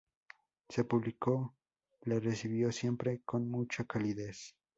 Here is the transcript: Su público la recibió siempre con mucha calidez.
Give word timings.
Su 0.67 0.87
público 0.87 1.53
la 2.05 2.19
recibió 2.19 2.71
siempre 2.71 3.21
con 3.23 3.47
mucha 3.47 3.83
calidez. 3.83 4.55